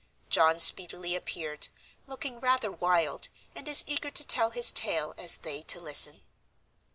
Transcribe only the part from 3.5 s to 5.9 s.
and as eager to tell his tale as they to